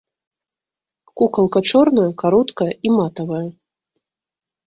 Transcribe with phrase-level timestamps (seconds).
[1.21, 3.45] Кукалка чорная, кароткая і матавая.